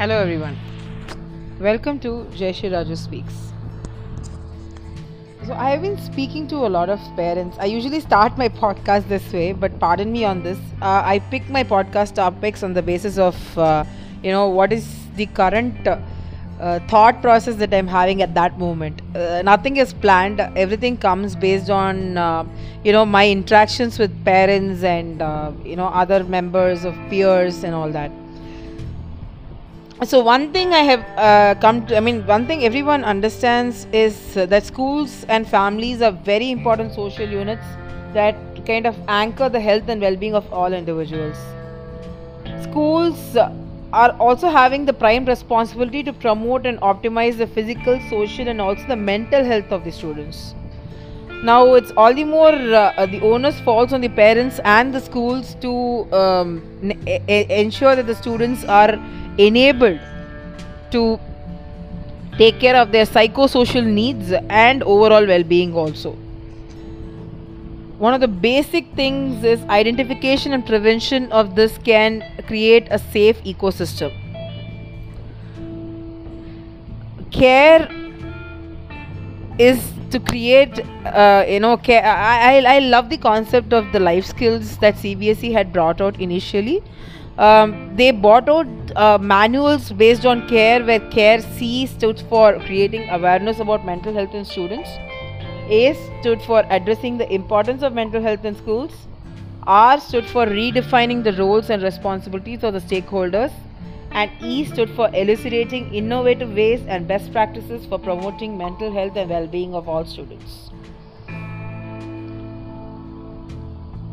Hello 0.00 0.18
everyone. 0.18 0.56
Welcome 1.60 1.98
to 2.04 2.10
Jayashri 2.34 2.68
Raju 2.74 2.96
Speaks. 2.96 3.34
So 5.46 5.52
I 5.52 5.68
have 5.72 5.82
been 5.82 5.98
speaking 5.98 6.48
to 6.48 6.60
a 6.68 6.70
lot 6.76 6.88
of 6.88 7.00
parents. 7.16 7.58
I 7.60 7.66
usually 7.66 8.00
start 8.00 8.38
my 8.38 8.48
podcast 8.48 9.08
this 9.08 9.30
way, 9.30 9.52
but 9.52 9.78
pardon 9.78 10.10
me 10.10 10.24
on 10.24 10.42
this. 10.42 10.56
Uh, 10.80 11.02
I 11.04 11.18
pick 11.30 11.50
my 11.50 11.62
podcast 11.62 12.14
topics 12.14 12.62
on 12.62 12.72
the 12.72 12.80
basis 12.80 13.18
of, 13.18 13.58
uh, 13.58 13.84
you 14.22 14.30
know, 14.30 14.48
what 14.48 14.72
is 14.72 14.88
the 15.16 15.26
current 15.26 15.86
uh, 15.86 15.98
thought 16.88 17.20
process 17.20 17.56
that 17.56 17.74
I'm 17.74 17.86
having 17.86 18.22
at 18.22 18.32
that 18.36 18.58
moment. 18.58 19.02
Uh, 19.14 19.42
nothing 19.42 19.76
is 19.76 19.92
planned. 19.92 20.40
Everything 20.40 20.96
comes 20.96 21.36
based 21.36 21.68
on, 21.68 22.16
uh, 22.16 22.46
you 22.84 22.92
know, 22.92 23.04
my 23.04 23.28
interactions 23.28 23.98
with 23.98 24.24
parents 24.24 24.82
and, 24.82 25.20
uh, 25.20 25.52
you 25.62 25.76
know, 25.76 25.88
other 25.88 26.24
members 26.24 26.86
of 26.86 26.96
peers 27.10 27.64
and 27.64 27.74
all 27.74 27.90
that 27.90 28.10
so 30.04 30.20
one 30.20 30.52
thing 30.52 30.72
i 30.72 30.80
have 30.80 31.00
uh, 31.18 31.54
come 31.60 31.86
to 31.86 31.96
i 31.96 32.00
mean 32.00 32.26
one 32.26 32.46
thing 32.46 32.64
everyone 32.64 33.04
understands 33.04 33.86
is 33.92 34.36
uh, 34.36 34.46
that 34.46 34.64
schools 34.64 35.24
and 35.28 35.46
families 35.46 36.00
are 36.00 36.12
very 36.12 36.50
important 36.50 36.94
social 36.94 37.28
units 37.28 37.64
that 38.14 38.36
kind 38.66 38.86
of 38.86 38.96
anchor 39.08 39.48
the 39.48 39.60
health 39.60 39.88
and 39.88 40.00
well-being 40.00 40.34
of 40.34 40.52
all 40.52 40.72
individuals. 40.72 41.36
Schools 42.62 43.36
uh, 43.36 43.52
are 43.92 44.12
also 44.12 44.48
having 44.48 44.84
the 44.84 44.92
prime 44.92 45.24
responsibility 45.24 46.02
to 46.02 46.12
promote 46.12 46.66
and 46.66 46.80
optimize 46.80 47.36
the 47.36 47.46
physical 47.46 48.00
social 48.08 48.48
and 48.48 48.60
also 48.60 48.86
the 48.86 48.96
mental 48.96 49.44
health 49.44 49.72
of 49.72 49.84
the 49.84 49.92
students. 49.92 50.54
Now 51.42 51.74
it's 51.74 51.90
all 51.96 52.14
the 52.14 52.24
more 52.24 52.52
uh, 52.52 53.06
the 53.06 53.20
onus 53.22 53.58
falls 53.60 53.94
on 53.94 54.02
the 54.02 54.10
parents 54.10 54.60
and 54.64 54.94
the 54.94 55.00
schools 55.00 55.54
to 55.62 56.12
um, 56.12 56.62
ensure 57.28 57.96
that 57.96 58.06
the 58.06 58.14
students 58.14 58.64
are 58.64 58.98
enabled 59.38 60.00
to 60.90 61.18
take 62.38 62.58
care 62.58 62.76
of 62.76 62.92
their 62.92 63.04
psychosocial 63.04 63.84
needs 63.86 64.32
and 64.48 64.82
overall 64.82 65.26
well-being 65.26 65.74
also. 65.74 66.16
One 67.98 68.14
of 68.14 68.20
the 68.22 68.28
basic 68.28 68.86
things 68.94 69.44
is 69.44 69.60
identification 69.64 70.52
and 70.54 70.64
prevention 70.64 71.30
of 71.32 71.54
this 71.54 71.76
can 71.78 72.24
create 72.46 72.88
a 72.90 72.98
safe 72.98 73.42
ecosystem. 73.44 74.10
Care 77.30 77.88
is 79.58 79.92
to 80.10 80.18
create 80.18 80.80
uh, 81.06 81.44
you 81.46 81.60
know 81.60 81.76
care 81.76 82.02
I, 82.04 82.56
I, 82.56 82.76
I 82.76 82.78
love 82.78 83.10
the 83.10 83.18
concept 83.18 83.72
of 83.72 83.92
the 83.92 84.00
life 84.00 84.24
skills 84.24 84.78
that 84.78 84.94
cbse 84.96 85.52
had 85.52 85.72
brought 85.72 86.00
out 86.00 86.20
initially 86.20 86.82
um, 87.38 87.96
they 87.96 88.12
out 88.48 88.66
uh, 88.96 89.18
manuals 89.18 89.90
based 89.92 90.26
on 90.26 90.48
care 90.48 90.84
where 90.84 91.00
care 91.10 91.40
c 91.40 91.86
stood 91.86 92.20
for 92.28 92.58
creating 92.60 93.08
awareness 93.08 93.60
about 93.60 93.84
mental 93.84 94.12
health 94.12 94.34
in 94.34 94.44
students. 94.44 94.90
A 95.68 95.94
stood 95.94 96.42
for 96.42 96.64
addressing 96.68 97.18
the 97.18 97.32
importance 97.32 97.82
of 97.82 97.92
mental 97.92 98.20
health 98.20 98.44
in 98.44 98.56
schools. 98.56 98.92
R 99.66 100.00
stood 100.00 100.26
for 100.26 100.46
redefining 100.46 101.22
the 101.22 101.32
roles 101.34 101.70
and 101.70 101.82
responsibilities 101.82 102.64
of 102.64 102.74
the 102.74 102.80
stakeholders. 102.80 103.52
And 104.12 104.30
E 104.42 104.64
stood 104.64 104.90
for 104.90 105.08
elucidating 105.14 105.94
innovative 105.94 106.52
ways 106.54 106.80
and 106.88 107.06
best 107.06 107.30
practices 107.32 107.86
for 107.86 107.98
promoting 107.98 108.58
mental 108.58 108.92
health 108.92 109.16
and 109.16 109.30
well 109.30 109.46
being 109.46 109.72
of 109.72 109.88
all 109.88 110.04
students. 110.04 110.70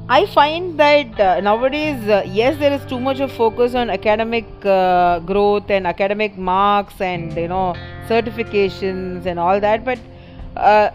I 0.09 0.25
find 0.25 0.79
that 0.79 1.19
uh, 1.19 1.41
nowadays, 1.41 2.07
uh, 2.07 2.23
yes, 2.25 2.57
there 2.59 2.71
is 2.71 2.85
too 2.85 2.97
much 2.97 3.19
of 3.19 3.29
focus 3.29 3.75
on 3.75 3.89
academic 3.89 4.45
uh, 4.65 5.19
growth 5.19 5.69
and 5.69 5.85
academic 5.85 6.37
marks 6.37 7.01
and 7.01 7.35
you 7.35 7.49
know 7.49 7.75
certifications 8.07 9.25
and 9.25 9.37
all 9.37 9.59
that, 9.59 9.83
but 9.83 9.99
uh, 10.55 10.91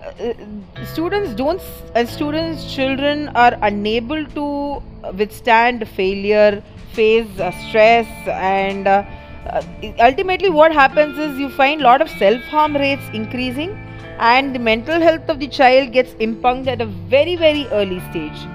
students 0.94 1.34
don't 1.34 1.60
students 2.06 2.74
children 2.74 3.28
are 3.34 3.58
unable 3.60 4.24
to 4.38 4.82
withstand 5.18 5.86
failure 5.88 6.62
face 6.92 7.38
uh, 7.38 7.50
stress 7.68 8.06
and 8.28 8.88
uh, 8.88 9.04
uh, 9.46 9.62
ultimately 10.00 10.48
what 10.48 10.72
happens 10.72 11.18
is 11.18 11.38
you 11.38 11.50
find 11.50 11.82
a 11.82 11.84
lot 11.84 12.00
of 12.00 12.08
self 12.08 12.40
harm 12.44 12.74
rates 12.76 13.04
increasing 13.12 13.78
and 14.20 14.54
the 14.54 14.58
mental 14.58 15.00
health 15.00 15.28
of 15.28 15.38
the 15.38 15.48
child 15.48 15.92
gets 15.92 16.14
impugned 16.14 16.66
at 16.66 16.80
a 16.80 16.86
very 16.86 17.36
very 17.36 17.66
early 17.68 18.00
stage 18.10 18.48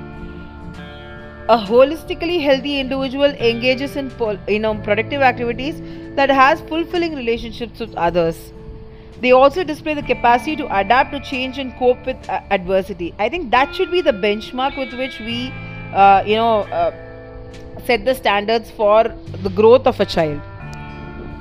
a 1.49 1.57
holistically 1.57 2.41
healthy 2.41 2.79
individual 2.79 3.33
engages 3.51 3.95
in 3.95 4.11
you 4.47 4.59
know 4.59 4.75
productive 4.89 5.21
activities 5.21 5.81
that 6.15 6.29
has 6.29 6.61
fulfilling 6.61 7.15
relationships 7.15 7.79
with 7.79 7.95
others 7.95 8.51
they 9.21 9.31
also 9.31 9.63
display 9.63 9.93
the 9.93 10.03
capacity 10.03 10.55
to 10.55 10.65
adapt 10.77 11.11
to 11.11 11.19
change 11.19 11.57
and 11.57 11.75
cope 11.77 12.05
with 12.05 12.29
uh, 12.29 12.41
adversity 12.51 13.13
i 13.17 13.29
think 13.29 13.49
that 13.51 13.73
should 13.73 13.91
be 13.91 14.01
the 14.01 14.11
benchmark 14.27 14.77
with 14.77 14.93
which 14.93 15.19
we 15.19 15.51
uh, 15.93 16.23
you 16.25 16.35
know 16.35 16.61
uh, 16.81 16.91
set 17.87 18.03
the 18.05 18.13
standards 18.13 18.69
for 18.71 19.03
the 19.43 19.49
growth 19.49 19.87
of 19.87 19.99
a 19.99 20.05
child. 20.05 20.41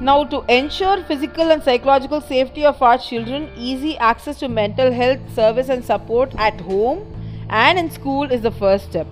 Now, 0.00 0.24
to 0.24 0.44
ensure 0.48 1.02
physical 1.04 1.50
and 1.50 1.62
psychological 1.62 2.20
safety 2.20 2.64
of 2.64 2.82
our 2.82 2.98
children, 2.98 3.50
easy 3.56 3.96
access 3.98 4.38
to 4.40 4.48
mental 4.48 4.92
health 4.92 5.20
service 5.34 5.70
and 5.70 5.84
support 5.84 6.34
at 6.36 6.60
home 6.60 7.04
and 7.48 7.78
in 7.78 7.90
school 7.90 8.30
is 8.30 8.42
the 8.42 8.50
first 8.50 8.90
step. 8.90 9.06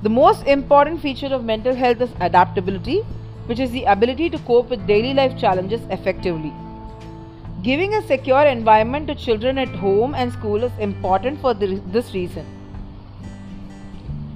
The 0.00 0.08
most 0.08 0.46
important 0.46 1.00
feature 1.00 1.26
of 1.26 1.42
mental 1.42 1.74
health 1.74 2.00
is 2.00 2.10
adaptability, 2.20 2.98
which 3.46 3.58
is 3.58 3.72
the 3.72 3.82
ability 3.84 4.30
to 4.30 4.38
cope 4.38 4.70
with 4.70 4.86
daily 4.86 5.12
life 5.12 5.36
challenges 5.36 5.80
effectively. 5.90 6.52
Giving 7.64 7.94
a 7.94 8.06
secure 8.06 8.44
environment 8.46 9.08
to 9.08 9.16
children 9.16 9.58
at 9.58 9.68
home 9.68 10.14
and 10.14 10.32
school 10.32 10.62
is 10.62 10.70
important 10.78 11.40
for 11.40 11.52
this 11.52 12.14
reason. 12.14 12.46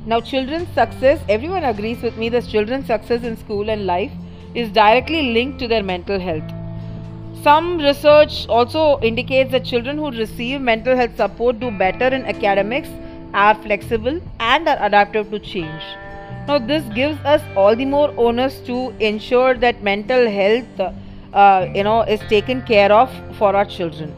Now, 0.05 0.21
children's 0.21 0.67
success, 0.75 1.21
everyone 1.29 1.63
agrees 1.63 2.03
with 2.03 2.17
me 2.17 2.29
that 2.31 2.49
children's 2.49 2.89
success 2.89 3.23
in 3.23 3.37
school 3.37 3.71
and 3.71 3.87
life 3.87 4.11
is 4.55 4.69
directly 4.73 5.33
linked 5.33 5.61
to 5.61 5.69
their 5.69 5.85
mental 5.85 6.19
health. 6.19 6.43
Some 7.45 7.79
research 7.79 8.49
also 8.49 8.99
indicates 9.01 9.53
that 9.53 9.65
children 9.65 9.97
who 9.97 10.11
receive 10.11 10.61
mental 10.61 10.97
health 10.97 11.17
support 11.17 11.61
do 11.61 11.71
better 11.71 12.09
in 12.09 12.25
academics, 12.25 12.89
are 13.35 13.55
flexible, 13.55 14.21
and 14.41 14.69
are 14.69 14.79
adaptive 14.81 15.31
to 15.31 15.39
change. 15.39 15.83
Now, 16.49 16.59
this 16.59 16.83
gives 16.95 17.19
us 17.25 17.41
all 17.57 17.77
the 17.77 17.85
more 17.85 18.13
onus 18.17 18.59
to 18.61 18.93
ensure 18.99 19.55
that 19.55 19.83
mental 19.83 20.29
health, 20.29 20.81
uh, 21.33 21.69
you 21.75 21.85
know, 21.85 22.03
is 22.03 22.21
taken 22.29 22.63
care 22.63 22.93
of 22.93 23.11
for 23.37 23.55
our 23.55 23.65
children. 23.65 24.15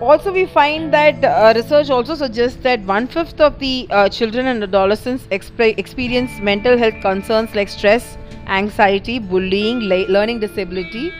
Also 0.00 0.32
we 0.32 0.46
find 0.46 0.92
that 0.94 1.22
uh, 1.22 1.52
research 1.54 1.90
also 1.90 2.14
suggests 2.14 2.62
that 2.62 2.80
one 2.80 3.06
fifth 3.06 3.38
of 3.38 3.58
the 3.58 3.86
uh, 3.90 4.08
children 4.08 4.46
and 4.46 4.62
adolescents 4.62 5.26
exp- 5.26 5.78
experience 5.78 6.40
mental 6.40 6.78
health 6.78 6.94
concerns 7.02 7.54
like 7.54 7.68
stress 7.68 8.16
anxiety 8.46 9.18
bullying 9.18 9.80
learning 9.80 10.40
disability. 10.40 11.12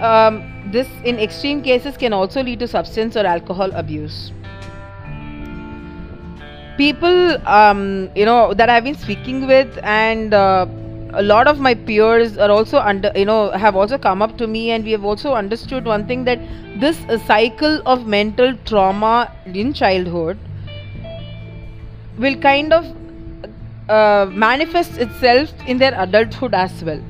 Um, 0.00 0.70
this 0.70 0.86
in 1.04 1.18
extreme 1.18 1.62
cases 1.62 1.96
can 1.96 2.12
also 2.12 2.42
lead 2.44 2.60
to 2.60 2.68
substance 2.68 3.16
or 3.16 3.26
alcohol 3.26 3.72
abuse 3.72 4.30
people 6.78 7.36
um, 7.46 8.08
you 8.14 8.24
know 8.24 8.54
that 8.54 8.70
i've 8.70 8.84
been 8.84 9.00
speaking 9.06 9.46
with 9.46 9.78
and 9.82 10.32
uh, 10.32 10.66
a 11.14 11.22
lot 11.22 11.46
of 11.46 11.58
my 11.58 11.74
peers 11.74 12.36
are 12.38 12.50
also 12.50 12.78
under 12.78 13.10
you 13.16 13.24
know 13.24 13.50
have 13.50 13.76
also 13.76 13.98
come 13.98 14.22
up 14.22 14.36
to 14.38 14.46
me 14.46 14.70
and 14.70 14.84
we 14.84 14.92
have 14.92 15.04
also 15.04 15.34
understood 15.34 15.84
one 15.84 16.06
thing 16.06 16.24
that 16.24 16.38
this 16.80 16.98
cycle 17.26 17.80
of 17.86 18.06
mental 18.06 18.54
trauma 18.64 19.32
in 19.46 19.72
childhood 19.72 20.38
will 22.18 22.36
kind 22.36 22.72
of 22.72 22.84
uh, 23.88 24.26
manifest 24.30 24.98
itself 24.98 25.50
in 25.66 25.78
their 25.78 25.94
adulthood 25.98 26.52
as 26.52 26.84
well. 26.84 27.00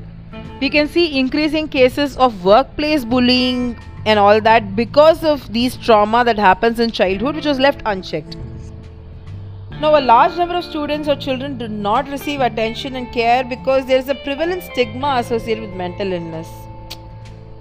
We 0.61 0.69
can 0.69 0.87
see 0.87 1.19
increasing 1.19 1.67
cases 1.67 2.15
of 2.17 2.45
workplace 2.45 3.03
bullying 3.03 3.77
and 4.05 4.19
all 4.19 4.39
that 4.41 4.75
because 4.75 5.23
of 5.23 5.51
these 5.51 5.75
trauma 5.75 6.23
that 6.23 6.37
happens 6.37 6.79
in 6.79 6.91
childhood 6.91 7.35
which 7.35 7.45
was 7.45 7.59
left 7.59 7.81
unchecked 7.85 8.37
now, 9.81 9.97
a 9.97 10.01
large 10.01 10.35
number 10.35 10.55
of 10.55 10.65
students 10.65 11.07
or 11.07 11.15
children 11.15 11.57
do 11.57 11.69
not 11.69 12.09
receive 12.09 12.41
attention 12.41 12.97
and 12.97 13.11
care 13.13 13.45
because 13.45 13.85
there 13.85 13.97
is 13.97 14.09
a 14.09 14.15
prevalent 14.15 14.63
stigma 14.63 15.15
associated 15.19 15.61
with 15.61 15.73
mental 15.73 16.11
illness. 16.11 16.49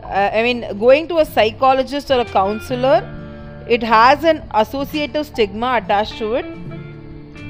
Uh, 0.02 0.30
I 0.32 0.42
mean, 0.42 0.78
going 0.78 1.06
to 1.08 1.18
a 1.18 1.24
psychologist 1.24 2.10
or 2.10 2.20
a 2.20 2.24
counselor, 2.24 3.04
it 3.68 3.84
has 3.84 4.24
an 4.24 4.42
associative 4.52 5.26
stigma 5.26 5.80
attached 5.80 6.18
to 6.18 6.34
it. 6.34 6.46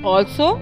Also, 0.04 0.56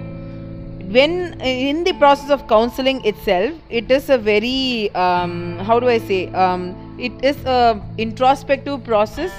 when 0.94 1.40
in 1.40 1.82
the 1.82 1.92
process 1.94 2.30
of 2.30 2.46
counseling 2.46 3.04
itself, 3.04 3.54
it 3.68 3.90
is 3.90 4.08
a 4.08 4.18
very, 4.18 4.94
um, 4.94 5.58
how 5.58 5.80
do 5.80 5.88
I 5.88 5.98
say, 5.98 6.28
um, 6.28 6.96
it 7.00 7.12
is 7.24 7.36
a 7.44 7.82
introspective 7.98 8.84
process 8.84 9.32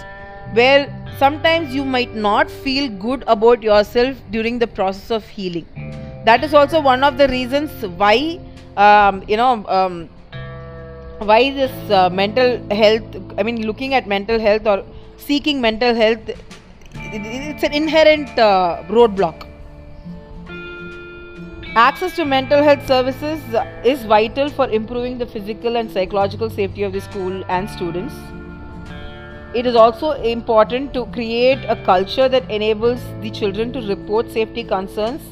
where 0.53 0.93
sometimes 1.17 1.73
you 1.73 1.83
might 1.83 2.15
not 2.15 2.49
feel 2.49 2.89
good 2.89 3.23
about 3.27 3.63
yourself 3.63 4.17
during 4.31 4.59
the 4.59 4.67
process 4.67 5.11
of 5.11 5.27
healing. 5.27 5.65
That 6.25 6.43
is 6.43 6.53
also 6.53 6.81
one 6.81 7.03
of 7.03 7.17
the 7.17 7.27
reasons 7.27 7.71
why 7.97 8.39
um, 8.77 9.23
you 9.27 9.37
know 9.37 9.65
um, 9.67 10.09
why 11.19 11.51
this 11.51 11.71
uh, 11.91 12.09
mental 12.09 12.59
health 12.71 13.17
i 13.39 13.43
mean 13.43 13.65
looking 13.65 13.95
at 13.95 14.07
mental 14.07 14.39
health 14.39 14.67
or 14.67 14.83
seeking 15.17 15.59
mental 15.59 15.95
health 15.95 16.29
it's 16.93 17.63
an 17.63 17.73
inherent 17.73 18.29
uh, 18.37 18.83
roadblock 18.87 19.45
access 21.75 22.15
to 22.15 22.25
mental 22.25 22.63
health 22.63 22.85
services 22.87 23.41
is 23.83 24.03
vital 24.03 24.49
for 24.49 24.69
improving 24.69 25.17
the 25.17 25.25
physical 25.25 25.75
and 25.77 25.89
psychological 25.89 26.49
safety 26.49 26.83
of 26.83 26.93
the 26.93 27.01
school 27.01 27.43
and 27.49 27.69
students 27.69 28.13
it 29.57 29.65
is 29.65 29.75
also 29.75 30.11
important 30.29 30.93
to 30.93 31.05
create 31.13 31.63
a 31.67 31.75
culture 31.85 32.29
that 32.29 32.51
enables 32.51 33.05
the 33.21 33.31
children 33.31 33.71
to 33.73 33.81
report 33.87 34.29
safety 34.31 34.63
concerns. 34.63 35.23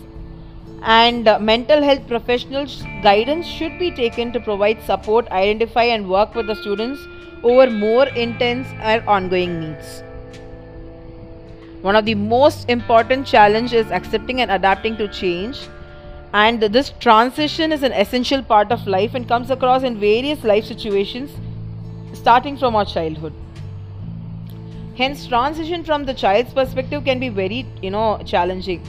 And 0.81 1.27
uh, 1.27 1.38
mental 1.39 1.83
health 1.83 2.07
professionals 2.07 2.81
guidance 3.04 3.45
should 3.45 3.77
be 3.77 3.92
taken 3.92 4.31
to 4.33 4.39
provide 4.39 4.81
support 4.81 5.27
identify 5.30 5.83
and 5.83 6.10
work 6.10 6.33
with 6.33 6.48
the 6.48 6.56
students 6.56 7.06
over 7.44 7.69
more 7.69 8.07
intense 8.07 8.68
and 8.80 9.07
ongoing 9.07 9.60
needs. 9.60 10.01
One 11.83 11.95
of 11.95 12.06
the 12.06 12.16
most 12.16 12.68
important 12.68 13.27
challenges 13.27 13.86
is 13.86 13.92
accepting 13.92 14.42
and 14.42 14.50
adapting 14.50 14.98
to 14.98 15.07
change. 15.07 15.68
And 16.33 16.62
this 16.62 16.94
transition 17.00 17.72
is 17.72 17.83
an 17.83 17.92
essential 17.92 18.42
part 18.42 18.72
of 18.72 18.88
life 18.88 19.13
and 19.13 19.27
comes 19.27 19.51
across 19.51 19.83
in 19.83 20.00
various 20.00 20.44
life 20.44 20.66
situations 20.66 21.30
starting 22.13 22.57
from 22.57 22.75
our 22.75 22.86
childhood 22.86 23.33
hence 24.97 25.25
transition 25.27 25.83
from 25.83 26.06
the 26.06 26.13
child's 26.13 26.53
perspective 26.53 27.03
can 27.03 27.19
be 27.19 27.30
very 27.30 27.65
you 27.81 27.92
know 27.92 28.19
challenging 28.25 28.81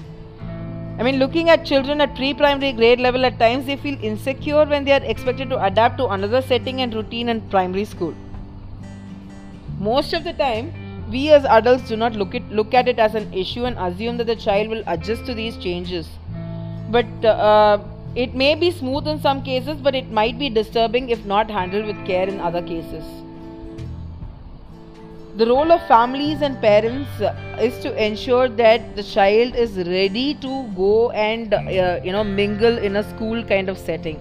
I 0.98 1.02
mean, 1.02 1.18
looking 1.18 1.50
at 1.50 1.66
children 1.66 2.00
at 2.00 2.14
pre 2.16 2.32
primary 2.32 2.72
grade 2.72 3.00
level, 3.00 3.26
at 3.26 3.38
times 3.38 3.66
they 3.66 3.76
feel 3.76 3.98
insecure 4.02 4.64
when 4.64 4.84
they 4.84 4.92
are 4.92 5.02
expected 5.04 5.50
to 5.50 5.62
adapt 5.62 5.98
to 5.98 6.06
another 6.06 6.40
setting 6.40 6.80
and 6.80 6.94
routine 6.94 7.28
in 7.28 7.42
primary 7.50 7.84
school. 7.84 8.14
Most 9.78 10.14
of 10.14 10.24
the 10.24 10.32
time, 10.32 10.72
we 11.10 11.30
as 11.32 11.44
adults 11.44 11.88
do 11.88 11.96
not 11.96 12.14
look, 12.14 12.34
it, 12.34 12.50
look 12.50 12.72
at 12.72 12.88
it 12.88 12.98
as 12.98 13.14
an 13.14 13.30
issue 13.34 13.66
and 13.66 13.76
assume 13.78 14.16
that 14.16 14.26
the 14.26 14.36
child 14.36 14.68
will 14.68 14.82
adjust 14.86 15.26
to 15.26 15.34
these 15.34 15.58
changes. 15.58 16.08
But 16.88 17.24
uh, 17.26 17.78
it 18.14 18.34
may 18.34 18.54
be 18.54 18.70
smooth 18.70 19.06
in 19.06 19.20
some 19.20 19.42
cases, 19.42 19.76
but 19.76 19.94
it 19.94 20.10
might 20.10 20.38
be 20.38 20.48
disturbing 20.48 21.10
if 21.10 21.26
not 21.26 21.50
handled 21.50 21.84
with 21.84 22.06
care 22.06 22.26
in 22.26 22.40
other 22.40 22.62
cases 22.62 23.04
the 25.36 25.46
role 25.46 25.70
of 25.70 25.86
families 25.86 26.40
and 26.40 26.58
parents 26.62 27.10
is 27.60 27.78
to 27.80 27.90
ensure 28.02 28.48
that 28.48 28.96
the 28.96 29.02
child 29.02 29.54
is 29.54 29.76
ready 29.88 30.32
to 30.34 30.66
go 30.74 31.10
and 31.10 31.52
uh, 31.52 32.00
you 32.02 32.12
know 32.12 32.24
mingle 32.24 32.78
in 32.78 32.96
a 32.96 33.02
school 33.10 33.44
kind 33.44 33.68
of 33.68 33.76
setting. 33.76 34.18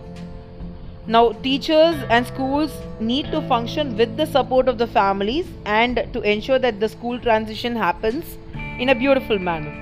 Now 1.07 1.31
teachers 1.47 1.95
and 2.09 2.27
schools 2.27 2.73
need 2.99 3.31
to 3.31 3.41
function 3.53 3.95
with 3.95 4.17
the 4.17 4.25
support 4.25 4.67
of 4.67 4.77
the 4.77 4.87
families 4.87 5.47
and 5.65 6.05
to 6.11 6.21
ensure 6.21 6.59
that 6.59 6.81
the 6.81 6.89
school 6.89 7.17
transition 7.19 7.75
happens 7.77 8.37
in 8.77 8.89
a 8.89 8.95
beautiful 8.95 9.39
manner. 9.39 9.73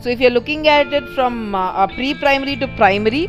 So 0.00 0.10
if 0.10 0.20
you're 0.20 0.36
looking 0.38 0.68
at 0.68 0.92
it 0.92 1.08
from 1.16 1.54
uh, 1.56 1.88
pre-primary 1.88 2.56
to 2.56 2.68
primary 2.76 3.28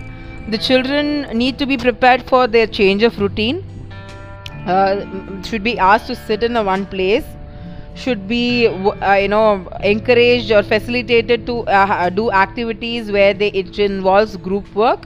the 0.49 0.57
children 0.57 1.21
need 1.35 1.57
to 1.57 1.65
be 1.65 1.77
prepared 1.77 2.23
for 2.23 2.45
their 2.45 2.67
change 2.67 3.01
of 3.01 3.17
routine 3.17 3.63
uh, 4.67 5.41
should 5.43 5.63
be 5.63 5.77
asked 5.77 6.07
to 6.07 6.15
sit 6.15 6.43
in 6.43 6.55
a 6.55 6.63
one 6.63 6.85
place 6.85 7.25
should 7.95 8.27
be 8.27 8.67
uh, 8.67 9.13
you 9.13 9.27
know 9.27 9.67
encouraged 9.83 10.51
or 10.51 10.63
facilitated 10.63 11.45
to 11.45 11.59
uh, 11.67 12.09
do 12.09 12.31
activities 12.31 13.11
where 13.11 13.33
they 13.33 13.49
it 13.49 13.77
involves 13.79 14.35
group 14.37 14.73
work. 14.75 15.05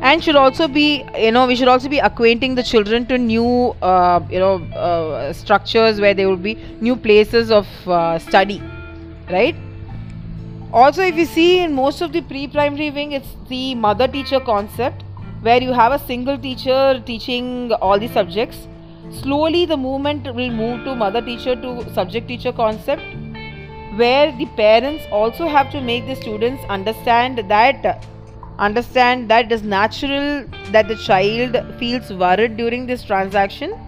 And 0.00 0.22
should 0.22 0.36
also 0.36 0.68
be 0.68 1.04
you 1.18 1.32
know 1.32 1.46
we 1.46 1.56
should 1.56 1.68
also 1.68 1.88
be 1.88 1.98
acquainting 1.98 2.54
the 2.54 2.62
children 2.62 3.06
to 3.06 3.18
new 3.18 3.74
uh, 3.82 4.20
you 4.30 4.38
know 4.38 4.56
uh, 4.74 5.32
structures 5.32 6.00
where 6.00 6.14
there 6.14 6.28
will 6.28 6.44
be 6.48 6.54
new 6.80 6.96
places 6.96 7.50
of 7.50 7.66
uh, 7.88 8.18
study 8.18 8.62
right? 9.30 9.56
Also 10.72 11.02
if 11.02 11.14
you 11.14 11.24
see 11.24 11.60
in 11.60 11.72
most 11.72 12.02
of 12.02 12.12
the 12.12 12.20
pre-primary 12.20 12.90
wing 12.90 13.12
it's 13.12 13.34
the 13.48 13.74
mother 13.76 14.06
teacher 14.06 14.40
concept 14.40 15.04
where 15.40 15.62
you 15.62 15.72
have 15.72 15.92
a 15.92 15.98
single 15.98 16.36
teacher 16.36 17.02
teaching 17.06 17.72
all 17.74 17.98
the 17.98 18.08
subjects 18.08 18.66
slowly 19.10 19.66
the 19.66 19.76
movement 19.76 20.24
will 20.34 20.50
move 20.50 20.84
to 20.84 20.94
mother 20.94 21.20
teacher 21.20 21.54
to 21.56 21.92
subject 21.92 22.28
teacher 22.28 22.52
concept 22.52 23.02
where 23.96 24.32
the 24.38 24.46
parents 24.56 25.04
also 25.10 25.46
have 25.46 25.70
to 25.70 25.80
make 25.80 26.06
the 26.06 26.16
students 26.16 26.62
understand 26.68 27.38
that 27.48 28.04
understand 28.58 29.28
that 29.28 29.46
it 29.46 29.52
is 29.52 29.62
natural 29.62 30.44
that 30.70 30.88
the 30.88 30.96
child 30.96 31.56
feels 31.78 32.12
worried 32.12 32.56
during 32.56 32.86
this 32.86 33.02
transaction. 33.02 33.78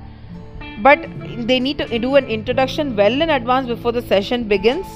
But 0.82 1.08
they 1.46 1.58
need 1.58 1.78
to 1.78 1.98
do 1.98 2.16
an 2.16 2.26
introduction 2.26 2.96
well 2.96 3.22
in 3.22 3.30
advance 3.30 3.66
before 3.66 3.92
the 3.92 4.02
session 4.02 4.46
begins. 4.48 4.86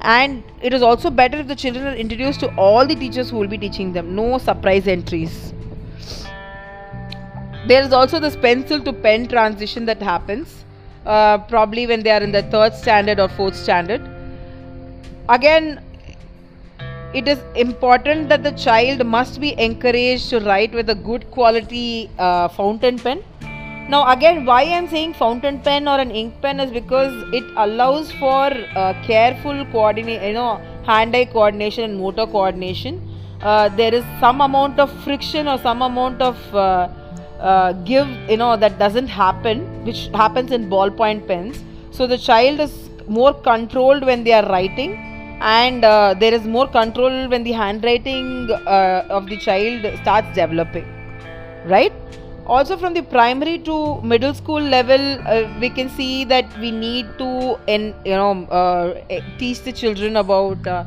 And 0.00 0.42
it 0.60 0.74
is 0.74 0.82
also 0.82 1.10
better 1.10 1.38
if 1.38 1.46
the 1.46 1.54
children 1.54 1.86
are 1.86 1.94
introduced 1.94 2.40
to 2.40 2.54
all 2.56 2.86
the 2.86 2.96
teachers 2.96 3.30
who 3.30 3.36
will 3.38 3.48
be 3.48 3.58
teaching 3.58 3.92
them. 3.92 4.16
No 4.16 4.38
surprise 4.38 4.88
entries 4.88 5.54
there 7.66 7.82
is 7.82 7.92
also 7.92 8.18
this 8.18 8.34
pencil 8.34 8.80
to 8.80 8.92
pen 8.92 9.28
transition 9.28 9.84
that 9.86 10.02
happens 10.02 10.64
uh, 11.06 11.38
probably 11.38 11.86
when 11.86 12.02
they 12.02 12.10
are 12.10 12.22
in 12.22 12.32
the 12.32 12.42
third 12.42 12.74
standard 12.74 13.20
or 13.20 13.28
fourth 13.28 13.56
standard. 13.56 14.00
Again 15.28 15.80
it 17.14 17.28
is 17.28 17.38
important 17.54 18.28
that 18.30 18.42
the 18.42 18.52
child 18.52 19.04
must 19.06 19.40
be 19.40 19.54
encouraged 19.60 20.30
to 20.30 20.40
write 20.40 20.72
with 20.72 20.88
a 20.88 20.94
good 20.94 21.30
quality 21.30 22.10
uh, 22.18 22.48
fountain 22.48 22.98
pen. 22.98 23.22
Now 23.88 24.10
again 24.10 24.46
why 24.46 24.62
i'm 24.62 24.88
saying 24.88 25.14
fountain 25.14 25.60
pen 25.60 25.86
or 25.86 25.98
an 25.98 26.10
ink 26.10 26.40
pen 26.40 26.60
is 26.60 26.70
because 26.70 27.12
it 27.34 27.44
allows 27.56 28.10
for 28.12 28.46
uh, 28.76 28.94
careful 29.04 29.64
coordinate 29.66 30.22
you 30.22 30.32
know 30.32 30.60
hand-eye 30.86 31.26
coordination 31.26 31.84
and 31.84 32.00
motor 32.00 32.26
coordination. 32.26 33.08
Uh, 33.42 33.68
there 33.68 33.94
is 33.94 34.04
some 34.20 34.40
amount 34.40 34.80
of 34.80 34.90
friction 35.04 35.48
or 35.48 35.58
some 35.58 35.82
amount 35.82 36.22
of 36.22 36.36
uh, 37.42 37.72
give 37.90 38.08
you 38.30 38.36
know 38.36 38.56
that 38.56 38.78
doesn't 38.78 39.08
happen 39.08 39.84
which 39.84 40.08
happens 40.14 40.52
in 40.52 40.70
ballpoint 40.70 41.26
pens. 41.26 41.62
So 41.90 42.06
the 42.06 42.18
child 42.18 42.60
is 42.60 42.90
more 43.06 43.34
controlled 43.34 44.04
when 44.04 44.24
they 44.24 44.32
are 44.32 44.48
writing 44.48 44.94
and 45.40 45.84
uh, 45.84 46.14
there 46.14 46.32
is 46.32 46.44
more 46.44 46.68
control 46.68 47.28
when 47.28 47.42
the 47.42 47.52
handwriting 47.52 48.48
uh, 48.50 49.06
of 49.10 49.26
the 49.28 49.36
child 49.36 49.86
starts 50.00 50.34
developing 50.34 50.86
right? 51.66 51.92
Also 52.46 52.76
from 52.76 52.92
the 52.94 53.02
primary 53.02 53.58
to 53.58 54.00
middle 54.02 54.34
school 54.34 54.60
level 54.60 55.00
uh, 55.28 55.48
we 55.60 55.70
can 55.70 55.88
see 55.88 56.24
that 56.24 56.58
we 56.58 56.70
need 56.70 57.06
to 57.18 57.58
in 57.66 57.94
you 58.04 58.16
know 58.16 58.44
uh, 58.46 59.00
teach 59.38 59.62
the 59.62 59.72
children 59.72 60.16
about 60.16 60.66
uh, 60.66 60.84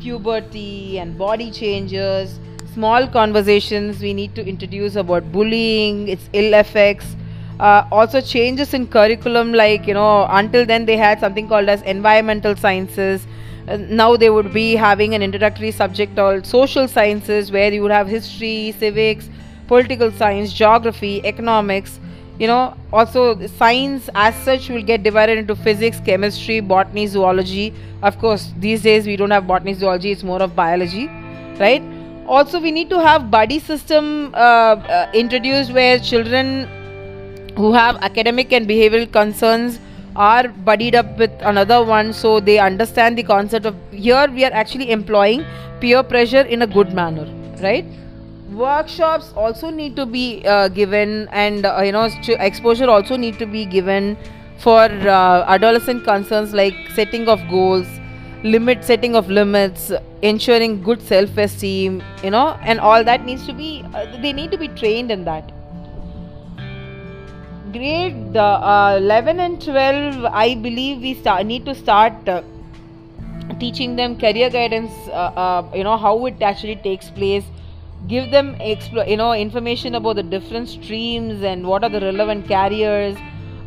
puberty 0.00 0.98
and 0.98 1.16
body 1.18 1.50
changes 1.50 2.38
small 2.74 3.06
conversations 3.06 4.00
we 4.00 4.12
need 4.14 4.34
to 4.34 4.46
introduce 4.46 4.96
about 4.96 5.30
bullying, 5.32 6.08
its 6.08 6.28
ill 6.32 6.54
effects. 6.54 7.16
Uh, 7.58 7.86
also 7.92 8.20
changes 8.22 8.72
in 8.72 8.86
curriculum 8.86 9.52
like 9.52 9.86
you 9.86 9.92
know 9.92 10.26
until 10.30 10.64
then 10.64 10.86
they 10.86 10.96
had 10.96 11.20
something 11.20 11.46
called 11.46 11.68
as 11.68 11.82
environmental 11.82 12.56
sciences. 12.56 13.26
Uh, 13.68 13.76
now 13.76 14.16
they 14.16 14.30
would 14.30 14.52
be 14.52 14.74
having 14.74 15.14
an 15.14 15.22
introductory 15.22 15.70
subject 15.70 16.16
called 16.16 16.46
social 16.46 16.88
sciences 16.88 17.52
where 17.52 17.72
you 17.72 17.82
would 17.82 17.90
have 17.90 18.08
history 18.08 18.74
civics 18.78 19.28
political 19.68 20.10
science 20.10 20.52
geography 20.52 21.20
economics. 21.24 22.00
You 22.38 22.46
know 22.46 22.74
also 22.92 23.46
science 23.46 24.08
as 24.14 24.34
such 24.48 24.70
will 24.70 24.82
get 24.82 25.02
divided 25.02 25.36
into 25.36 25.54
physics 25.54 26.00
chemistry 26.00 26.60
botany 26.60 27.06
zoology. 27.06 27.74
Of 28.02 28.18
course 28.18 28.52
these 28.56 28.82
days 28.82 29.06
we 29.06 29.16
don't 29.16 29.30
have 29.30 29.46
botany 29.46 29.74
zoology 29.74 30.12
it's 30.12 30.22
more 30.22 30.42
of 30.42 30.56
biology 30.56 31.08
right 31.58 31.82
also 32.26 32.60
we 32.60 32.70
need 32.70 32.90
to 32.90 33.00
have 33.00 33.30
buddy 33.30 33.58
system 33.58 34.34
uh, 34.34 34.38
uh, 34.38 35.10
introduced 35.14 35.72
where 35.72 35.98
children 35.98 36.68
who 37.56 37.72
have 37.72 37.96
academic 37.96 38.52
and 38.52 38.68
behavioral 38.68 39.10
concerns 39.12 39.80
are 40.16 40.48
buddied 40.48 40.94
up 40.94 41.18
with 41.18 41.30
another 41.40 41.84
one 41.84 42.12
so 42.12 42.40
they 42.40 42.58
understand 42.58 43.16
the 43.16 43.22
concept 43.22 43.66
of 43.66 43.76
here 43.90 44.26
we 44.32 44.44
are 44.44 44.52
actually 44.52 44.90
employing 44.90 45.44
peer 45.80 46.02
pressure 46.02 46.42
in 46.42 46.62
a 46.62 46.66
good 46.66 46.92
manner 46.92 47.28
right? 47.62 47.84
Workshops 48.52 49.32
also 49.36 49.70
need 49.70 49.94
to 49.96 50.06
be 50.06 50.42
uh, 50.44 50.68
given 50.68 51.28
and 51.30 51.64
uh, 51.64 51.80
you 51.84 51.92
know 51.92 52.08
exposure 52.28 52.90
also 52.90 53.16
need 53.16 53.38
to 53.38 53.46
be 53.46 53.64
given 53.64 54.16
for 54.58 54.82
uh, 54.82 55.44
adolescent 55.46 56.04
concerns 56.04 56.52
like 56.52 56.74
setting 56.94 57.28
of 57.28 57.40
goals 57.48 57.86
limit 58.42 58.84
setting 58.84 59.14
of 59.14 59.28
limits 59.28 59.92
ensuring 60.22 60.82
good 60.82 61.00
self 61.02 61.36
esteem 61.36 62.02
you 62.24 62.30
know 62.30 62.56
and 62.62 62.80
all 62.80 63.04
that 63.04 63.24
needs 63.24 63.46
to 63.46 63.52
be 63.52 63.84
uh, 63.94 64.04
they 64.22 64.32
need 64.32 64.50
to 64.50 64.58
be 64.58 64.68
trained 64.68 65.10
in 65.10 65.24
that. 65.24 65.52
Grade 67.72 68.36
uh, 68.36 68.96
11 68.98 69.38
and 69.40 69.62
12 69.62 70.24
i 70.24 70.54
believe 70.54 71.00
we 71.00 71.14
start 71.14 71.46
need 71.46 71.64
to 71.64 71.74
start 71.74 72.28
uh, 72.28 72.42
teaching 73.58 73.96
them 73.96 74.18
career 74.18 74.50
guidance 74.50 74.92
uh, 75.08 75.32
uh, 75.44 75.70
you 75.74 75.84
know 75.84 75.96
how 75.96 76.26
it 76.26 76.40
actually 76.42 76.76
takes 76.76 77.10
place. 77.10 77.44
Give 78.08 78.30
them 78.30 78.54
expl- 78.56 79.08
you 79.08 79.16
know 79.16 79.32
information 79.32 79.94
about 79.94 80.16
the 80.16 80.22
different 80.22 80.68
streams 80.68 81.42
and 81.42 81.66
what 81.66 81.84
are 81.84 81.90
the 81.90 82.00
relevant 82.00 82.48
carriers 82.48 83.16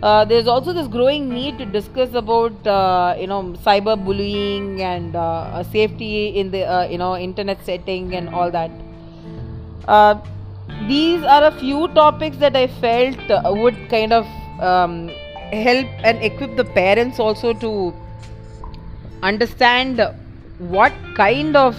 uh, 0.03 0.25
there's 0.25 0.48
also 0.48 0.74
this 0.74 0.88
growing 0.88 1.29
need 1.29 1.57
to 1.57 1.65
discuss 1.65 2.13
about 2.13 2.67
uh, 2.67 3.15
you 3.17 3.25
know 3.25 3.41
cyberbullying 3.65 4.81
and 4.81 5.15
uh, 5.15 5.63
safety 5.63 6.27
in 6.41 6.51
the 6.51 6.63
uh, 6.65 6.86
you 6.88 6.98
know 6.98 7.15
internet 7.15 7.63
setting 7.65 8.13
and 8.13 8.27
all 8.29 8.51
that. 8.51 8.72
Uh, 9.88 10.15
these 10.88 11.24
are 11.24 11.45
a 11.45 11.51
few 11.60 11.88
topics 11.89 12.38
that 12.38 12.55
i 12.55 12.67
felt 12.67 13.31
uh, 13.31 13.53
would 13.55 13.77
kind 13.89 14.12
of 14.12 14.25
um, 14.60 15.10
help 15.51 15.88
and 16.12 16.24
equip 16.24 16.55
the 16.57 16.65
parents 16.65 17.19
also 17.19 17.53
to 17.53 17.93
understand 19.22 20.01
what 20.60 20.93
kind 21.15 21.55
of 21.55 21.75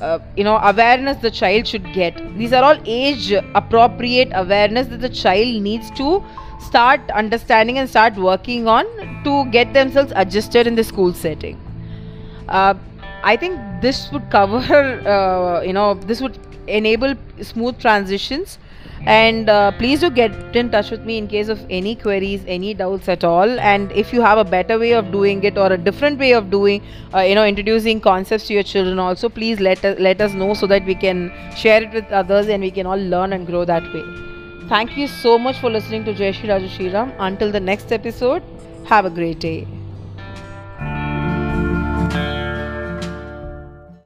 uh, 0.00 0.18
you 0.36 0.44
know 0.44 0.56
awareness 0.58 1.16
the 1.18 1.30
child 1.30 1.66
should 1.66 1.92
get. 1.92 2.16
These 2.38 2.52
are 2.52 2.62
all 2.62 2.78
age 2.84 3.32
appropriate 3.54 4.30
awareness 4.34 4.86
that 4.88 5.00
the 5.00 5.08
child 5.08 5.62
needs 5.62 5.90
to 5.92 6.22
start 6.60 7.00
understanding 7.10 7.78
and 7.78 7.88
start 7.88 8.16
working 8.16 8.66
on 8.68 8.84
to 9.24 9.44
get 9.50 9.72
themselves 9.72 10.12
adjusted 10.16 10.66
in 10.66 10.74
the 10.74 10.84
school 10.84 11.12
setting. 11.12 11.58
Uh, 12.48 12.74
i 13.24 13.36
think 13.36 13.58
this 13.82 14.10
would 14.12 14.30
cover 14.30 14.58
uh, 15.14 15.60
you 15.62 15.72
know 15.72 15.94
this 15.94 16.20
would 16.20 16.38
enable 16.66 17.14
smooth 17.42 17.78
transitions 17.80 18.58
and 19.06 19.48
uh, 19.48 19.70
please 19.72 20.00
do 20.00 20.10
get 20.10 20.32
in 20.56 20.70
touch 20.70 20.90
with 20.90 21.04
me 21.04 21.18
in 21.18 21.28
case 21.28 21.48
of 21.48 21.64
any 21.70 21.94
queries 21.94 22.44
any 22.46 22.74
doubts 22.74 23.08
at 23.08 23.24
all. 23.24 23.58
And 23.60 23.92
if 23.92 24.12
you 24.12 24.20
have 24.22 24.38
a 24.38 24.44
better 24.44 24.78
way 24.78 24.92
of 24.92 25.10
doing 25.12 25.42
it 25.44 25.56
or 25.56 25.72
a 25.72 25.78
different 25.78 26.18
way 26.18 26.32
of 26.32 26.50
doing 26.50 26.82
uh, 27.14 27.20
you 27.20 27.34
know 27.34 27.44
introducing 27.44 28.00
concepts 28.00 28.46
to 28.48 28.54
your 28.54 28.62
children 28.62 28.98
also 28.98 29.28
please 29.28 29.60
let 29.60 29.84
us, 29.84 29.98
let 29.98 30.20
us 30.20 30.34
know 30.34 30.54
so 30.54 30.66
that 30.66 30.84
we 30.84 30.94
can 30.94 31.32
share 31.56 31.82
it 31.82 31.92
with 31.92 32.10
others 32.12 32.48
and 32.48 32.62
we 32.62 32.70
can 32.70 32.86
all 32.86 32.98
learn 33.16 33.32
and 33.32 33.46
grow 33.46 33.64
that 33.64 33.82
way. 33.94 34.04
Thank 34.68 34.96
you 34.96 35.06
so 35.06 35.38
much 35.38 35.58
for 35.58 35.70
listening 35.70 36.04
to 36.04 36.12
Jai 36.12 36.32
Shri 36.32 36.48
Raja 36.50 36.68
Shriram. 36.68 37.14
Until 37.18 37.50
the 37.50 37.60
next 37.60 37.92
episode 37.92 38.42
have 38.86 39.04
a 39.06 39.10
great 39.10 39.38
day 39.38 39.66